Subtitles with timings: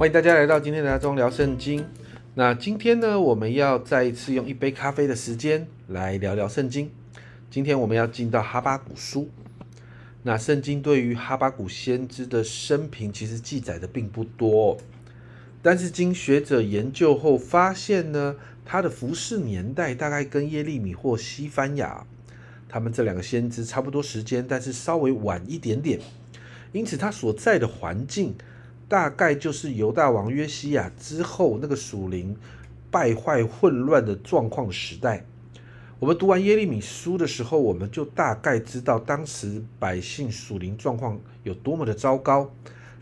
[0.00, 1.84] 欢迎大家来到今天的中聊圣经。
[2.32, 6.90] 那今天呢，我们要再一次用一杯咖啡的时间来聊聊圣经。
[7.50, 9.28] 今天我们要进到哈巴谷书。
[10.22, 14.78] 那圣经对于哈巴谷先知的生平其实记载的并不多，
[15.60, 22.06] 但是经学者研究后发现呢，他的服侍年代大概跟耶利米或西番雅
[22.70, 26.00] 他们这两个先知差不多时间，但是稍微晚一点点。
[26.72, 28.34] 因此他所在的环境。
[28.90, 32.36] 大概就是犹大王约西亚之后那个属灵
[32.90, 35.24] 败坏混乱的状况时代。
[36.00, 42.50] 我们读完耶利米书的时候，我们就大概知道当时百姓属灵状况有多么的糟糕。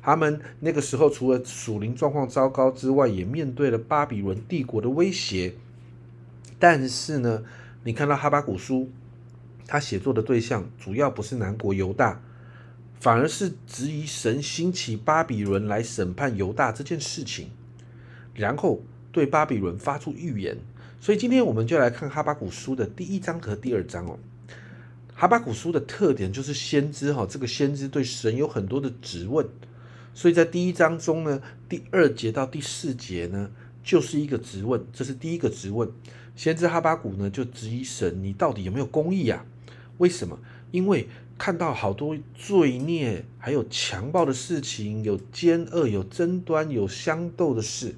[0.02, 5.54] 他们那个时候除了属灵状况糟糕之外，也面对了巴比伦帝国的威胁。
[6.58, 7.42] 但是呢，
[7.84, 8.90] 你看到哈巴古书，
[9.66, 12.20] 他写作的对象主要不是南国犹大。
[13.00, 17.48] 反而是质疑神兴起巴比伦来审判犹大这件事情，
[18.34, 18.82] 然后
[19.12, 20.56] 对巴比伦发出预言。
[21.00, 24.18] 所以今天我们就来看哈巴古书的第一章和第二章哦。
[25.14, 29.46] 哈巴古书的特点就是先知哈，这个先知对神有很多的质问。
[30.12, 33.50] 所以在第一章中呢，第二节到第四节呢，
[33.84, 35.88] 就是一个质问，这是第一个质问。
[36.34, 39.44] 先知哈巴古呢就质疑神，你到底有没有公义啊？
[39.98, 40.38] 为什么？
[40.70, 41.08] 因为
[41.38, 47.94] 看到好多罪孽，还有强暴的事情，有奸恶，有争端，有相斗的事，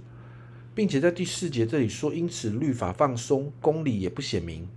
[0.74, 4.69] 并且在第四节这里说，因此律法放松，公理也不显明，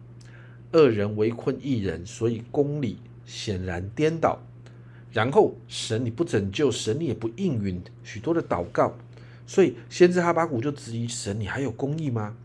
[0.72, 4.40] 恶人围困一人，所以公理显然颠倒。
[5.12, 8.98] 然后神你不拯救，神你也不应允许多的祷告，
[9.46, 12.36] 所以先知哈巴谷就质疑神，你还有公义吗？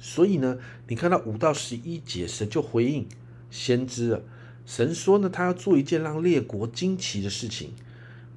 [0.00, 3.06] 所以呢，你看到五到十一节，神就回应
[3.50, 4.22] 先知了。
[4.66, 7.70] 神说呢，他要做一件让列国惊奇的事情。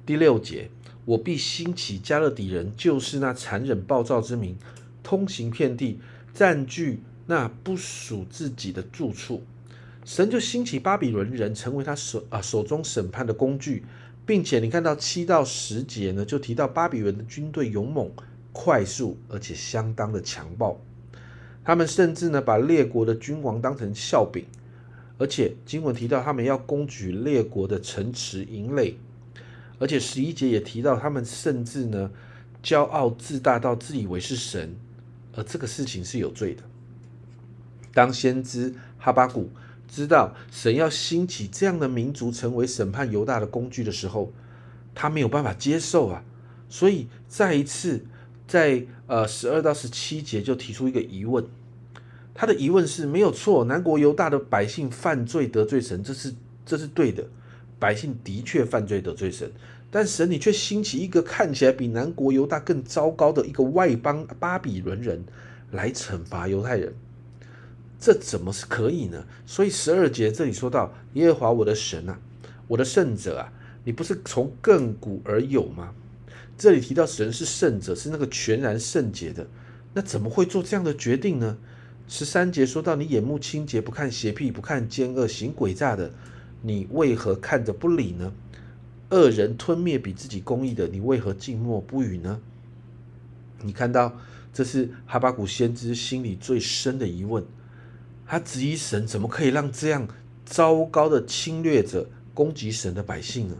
[0.06, 0.70] 第六节，
[1.04, 4.56] 我必兴起加勒底人，就是那残忍暴躁之民，
[5.02, 5.98] 通行遍地，
[6.32, 9.42] 占据那不属自己的住处。
[10.04, 13.84] 神就兴起巴比伦人，成为他手啊手中审判的工具，
[14.24, 18.08] 并且你看到七到十节呢，就提到巴比伦的军队勇猛、
[18.52, 20.80] 快速，而且相当的强暴。
[21.64, 24.44] 他们甚至呢，把列国的君王当成笑柄。
[25.20, 28.96] 而且经文提到他们要攻取列国的城池营垒，
[29.78, 32.10] 而且十一节也提到他们甚至呢
[32.62, 34.74] 骄傲自大到自以为是神，
[35.34, 36.62] 而这个事情是有罪的。
[37.92, 39.50] 当先知哈巴谷
[39.86, 44.32] 知道神要兴起这样的民族成为审判犹大的工具的时候，
[44.94, 46.24] 他没有办法接受啊，
[46.70, 48.06] 所以再一次
[48.48, 51.44] 在呃十二到十七节就提出一个疑问。
[52.34, 56.32] 他的疑问是没有错，南国犹大的百姓犯罪得罪神，这是
[56.64, 57.26] 这是对的，
[57.78, 59.50] 百姓的确犯罪得罪神，
[59.90, 65.24] 但神你却兴起一个看起来比南国犹大更糟糕的一个外邦巴比伦人
[65.72, 66.94] 来惩罚犹太人，
[67.98, 69.24] 这怎么是可以呢？
[69.44, 72.18] 所以十二节这里说到耶和华我的神啊，
[72.68, 73.52] 我的圣者啊，
[73.84, 75.92] 你不是从亘古而有吗？
[76.56, 79.46] 这里提到神是圣者，是那个全然圣洁的，
[79.94, 81.58] 那怎么会做这样的决定呢？
[82.12, 86.10] 十三节说到：“你眼目清洁，不看邪僻，不看奸恶，行诡诈的，
[86.60, 88.32] 你为何看着不理呢？
[89.10, 92.40] 恶人吞灭比自己公义的，你为何静默不语呢？”
[93.62, 94.12] 你看到，
[94.52, 97.44] 这是哈巴谷先知心里最深的疑问。
[98.26, 100.08] 他质疑神怎么可以让这样
[100.44, 103.54] 糟糕的侵略者攻击神的百姓呢？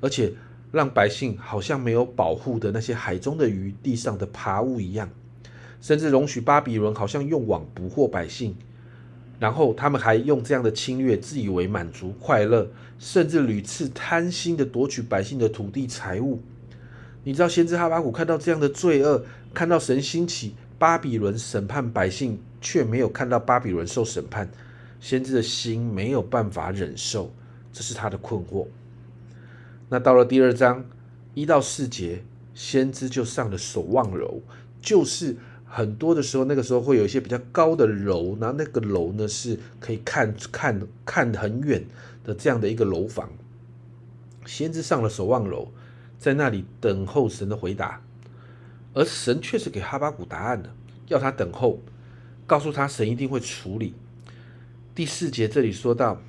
[0.00, 0.32] 而且
[0.72, 5.10] 让百姓好像没有保护的那些海中的鱼、地上的爬物一样。
[5.80, 8.54] 甚至容许巴比伦好像用网捕获百姓，
[9.38, 16.40] 然后他们还用这样的侵略自以为满足快乐，甚至屡次贪心的夺取百姓的土地财物。
[17.24, 19.24] 你知道先知哈巴谷看到这样的罪恶，
[19.54, 24.50] 看到神兴起巴比伦审判百姓，却没有看到巴比伦受审判，
[25.00, 27.32] 先知的心没有办法忍受，
[27.72, 28.66] 这是他的困惑。
[29.88, 30.84] 那到了第二章
[31.32, 32.22] 一到四节，
[32.54, 34.42] 先知就上了守望楼，
[34.82, 35.36] 就是。
[35.72, 41.84] 很多的时候，那个时候会有一些比较高的楼，然后那个楼呢是可以看看看很远
[42.24, 43.30] 的这样的一个楼房。
[44.44, 45.68] 先知上了守望楼，
[46.18, 48.02] 在那里等候神的回答，
[48.94, 50.74] 而神却是给哈巴谷答案的，
[51.06, 51.78] 要他等候，
[52.48, 53.94] 告诉他神一定会处理。
[54.92, 56.20] 第四节这里说到，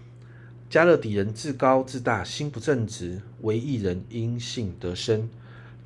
[0.70, 5.28] 加勒底人自高自大，心不正直，唯一人因信得生。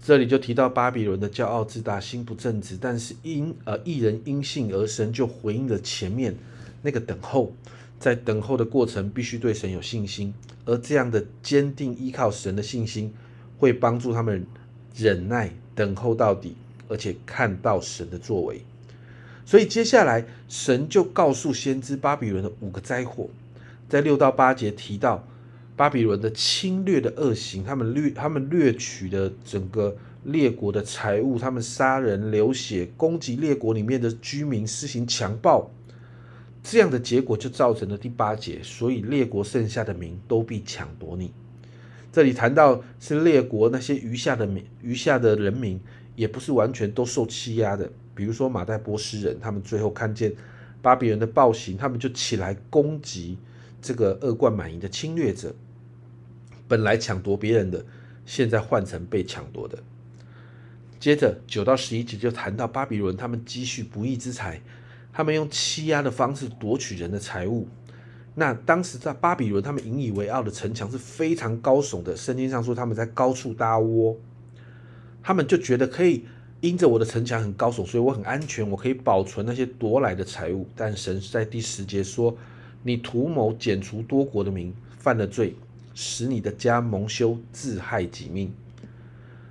[0.06, 6.36] 这里就提到巴比伦的骄傲自大、心不正直，但是因呃一人因信而生，就回应了前面
[6.84, 7.52] 那个等候，
[8.00, 10.32] 在等候的过程必须对神有信心，
[10.64, 13.12] 而这样的坚定依靠神的信心，
[13.58, 14.46] 会帮助他们
[14.96, 16.56] 忍耐等候到底，
[16.88, 18.62] 而且看到神的作为。
[19.44, 23.28] 所以接下来，神就告诉先知巴比伦的五个灾祸，
[23.90, 25.28] 在六到八节提到
[25.76, 35.70] 巴比伦的侵略的恶行，他们掠他们掠取的整个列国的财物，他们杀人流血，攻击列国里面的居民，施行强暴，
[36.64, 41.34] 这样的结果就造成了第八节，所以列国剩下的民都必抢夺你。
[42.12, 45.78] 这里谈到是列国那些余下的民，余下的人民
[46.16, 47.92] 也不是完全都受欺压的。
[48.16, 50.34] 比如说马代波斯人，他们最后看见
[50.82, 53.38] 巴比伦的暴行，他们就起来攻击
[53.82, 55.54] 这个恶贯满盈的侵略者。
[56.68, 57.86] 本来抢夺别人的，
[58.26, 59.78] 现在换成被抢夺的。
[61.00, 64.62] 接着九到十一节就谈到巴比伦，他们积蓄不义之财，
[65.14, 67.68] 他们用欺压的方式夺取人的财物。
[68.34, 74.18] 那当时在巴比伦，他们引以为傲的城墙是非常高耸的，圣经上说他们在高处搭窝，
[75.22, 76.26] 他们就觉得可以。
[76.62, 80.68] 因着我的城墙很高耸，所以我很安全，我可以保存那些夺来的财物。
[80.76, 82.36] 但神在第十节说
[82.82, 85.54] ：“你图谋剪除多国的民，犯了罪，
[85.96, 88.54] 使你的家蒙羞，自害己命。”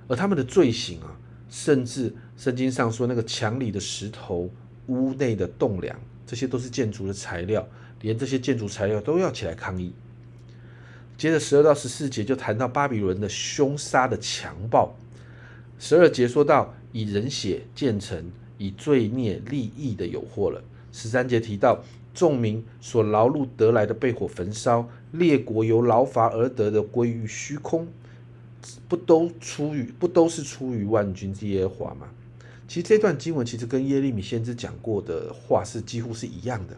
[0.07, 1.19] 而他们的罪行啊，
[1.49, 4.49] 甚至圣经上说那个墙里的石头、
[4.87, 7.67] 屋内的栋梁，这些都是建筑的材料，
[7.99, 9.91] 连这些建筑材料都要起来抗议。
[11.17, 14.95] 接着十二到十四节就谈到巴比伦的凶杀的强暴。
[15.77, 16.73] 十二节说到。
[16.95, 20.63] 以人血建成，以罪孽利益的有祸了。
[20.93, 21.83] 十三节提到
[22.15, 27.87] 众民所劳碌得来的被火焚烧，列国由劳乏而得的归于虚空，
[28.87, 32.07] 不都出于不都是出于万军之耶和华吗？
[32.67, 36.75] 其实这段经文其实跟耶利米先知讲过的话是几乎是一样的。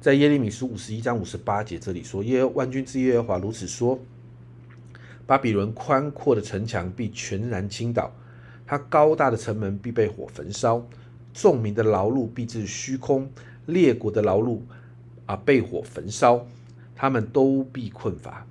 [0.00, 3.98] 在耶利米书五十一章五十八节这里说：耶万军之耶和华如此说：
[5.24, 8.12] 巴比伦宽阔的城墙必全然倾倒。
[8.66, 10.86] 他高大的城门必被火焚烧，
[11.32, 13.30] 众民的劳碌必至虚空，
[13.66, 14.60] 列国的劳碌
[15.26, 16.46] 啊被火焚烧，
[16.94, 18.46] 他们都必困乏。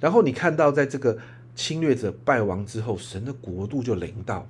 [0.00, 1.16] 然后你看到，在这个
[1.54, 4.46] 侵略者败亡之后，神的国度就临到，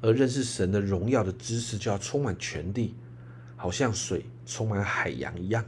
[0.00, 2.94] 而认识神的荣耀的知识就要充满全地，
[3.56, 5.64] 好像水充满海洋一样。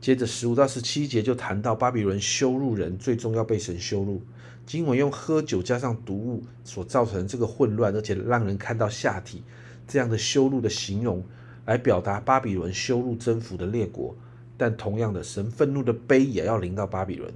[0.00, 4.22] 接着十五到十七节就谈到巴比伦羞辱人，最终要被神羞辱。
[4.64, 9.42] 经文用喝酒加上毒物所造成这个混乱，而且让人看到下体
[9.88, 11.24] 这样的羞辱的形容，
[11.68, 14.16] 来表达巴比伦羞辱征服的列国。
[14.56, 17.32] 但同样的，神愤怒的悲也要临到巴比伦，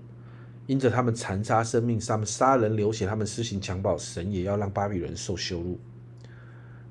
[0.67, 5.79] 因着他们残杀生命，他们杀人流血，他们施行强暴，神也要让巴比伦受羞辱。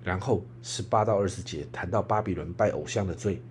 [0.04, 3.42] 然后十八到二十节谈到巴比伦拜偶像的罪，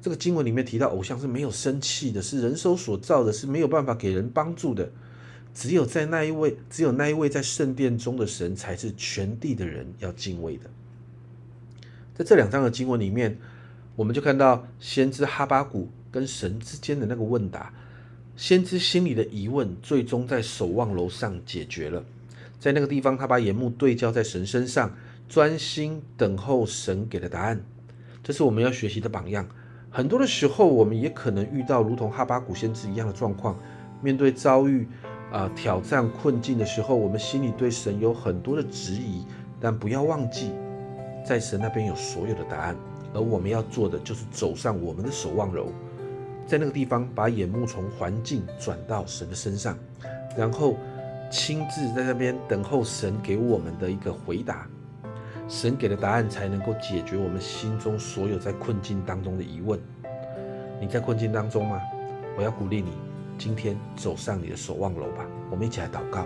[0.00, 4.90] 这个经文里面提到偶像是没有生气的，是人手所造的，是没有办法给人帮助的。
[5.54, 10.68] 只有在那一位，只有那一位在圣殿中的神，才是全地的人要敬畏的。
[12.14, 13.36] 在这两章的经文里面，
[13.96, 17.74] 我们就看到先知哈巴谷跟神之间的那个问答，
[18.36, 22.04] 先知心里的疑问，最终在守望楼上解决了。
[22.60, 24.96] 在那个地方，他把眼目对焦在神身上，
[25.28, 27.60] 专心等候神给的答案。
[28.22, 29.48] 这是我们要学习的榜样。
[29.90, 33.58] 很多的时候，我们也可能遇到如同哈巴谷先知一样的状况，
[34.00, 34.88] 面对遭遇。
[35.32, 39.24] 啊，挑战困境的时候，我们心里对神有很多的质疑，
[39.58, 40.52] 但不要忘记，
[41.24, 42.76] 在神那边有所有的答案，
[43.14, 45.68] 而我们要做的就是走上我们的守望楼，
[46.46, 49.78] 在那个地方把眼目从环境转到神的身上，
[50.36, 50.76] 然后
[51.30, 54.68] 亲自在那边等候神给我们的一个回答，
[55.48, 59.80] 神给的答案才能够解决我们心中所有在困境当中的疑问。
[60.80, 61.80] 你在困境当中吗？
[62.36, 62.92] 我要鼓励你。
[63.36, 66.24] 今天走上你的守望楼吧，我们一起来祷告。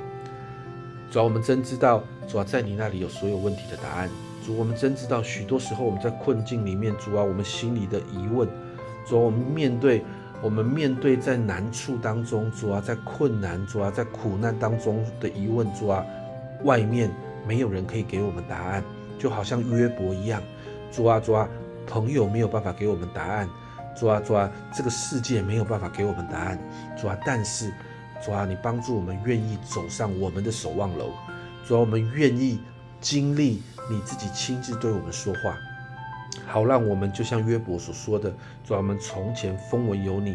[1.11, 4.11] 主啊，我们真知道，主啊，在你那里有所有问题的答案。
[4.57, 8.49] 我们真知道，许多时候我们在困境里面，主啊，我们心里的疑问，
[9.07, 10.05] 主啊，我们面对，
[10.43, 16.05] 我们面对在难处当中，主啊，在困难，主啊，在苦难当中的疑问，主啊，
[16.65, 17.11] 外面
[17.47, 18.83] 没有人可以给我们答案，
[19.19, 20.43] 就好像约伯一样，
[20.93, 21.49] 主啊，主啊，
[21.87, 23.49] 朋友没有办法给我们答案。
[23.97, 26.59] 主啊，主啊，这个世界没有办法给我们答案。
[26.97, 27.73] 主啊，但是
[28.25, 31.11] 主啊，你帮助我们愿意走上我们的守望楼。
[31.67, 32.61] 主啊，我们愿意
[33.01, 35.57] 经历你自己亲自对我们说话，
[36.47, 38.33] 好让我们就像约伯所说的：
[38.65, 40.33] 主啊，我们从前风闻有你，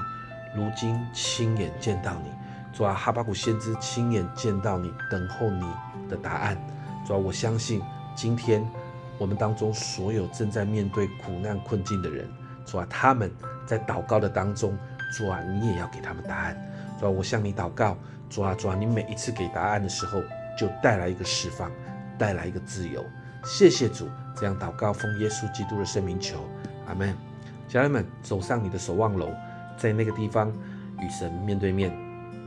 [0.56, 2.32] 如今亲眼见到你。
[2.72, 5.66] 主啊，哈巴谷先知亲眼见到你，等候你
[6.10, 6.58] 的答案。
[7.06, 7.82] 主啊，我相信
[8.16, 8.68] 今天
[9.18, 12.28] 我们当中所有正在面对苦难困境的人，
[12.66, 13.32] 主啊，他们。
[13.66, 14.78] 在祷告的当中，
[15.18, 16.72] 主啊，你也要给他们答案。
[17.00, 17.98] 主啊，我向你祷告，
[18.30, 20.22] 主啊，主啊，你每一次给答案的时候，
[20.60, 21.72] 就带来一个释放，
[22.18, 23.06] 带来一个自由。
[23.46, 26.48] 谢谢主，这样祷告奉耶稣基督的圣名求，
[26.88, 27.16] 阿门。
[27.68, 29.30] 家人们，走上你的守望楼，
[29.78, 30.52] 在那个地方
[31.00, 31.92] 与神面对面，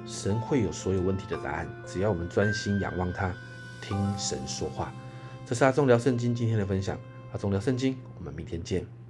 [0.06, 1.68] 神会有所有问题的答案。
[1.85, 3.32] 只要我们专心仰望他，
[3.80, 4.92] 听神说话。
[5.44, 6.96] 这是阿忠聊圣经今天的分享，
[7.32, 9.06] 阿忠聊圣经，我们明天见。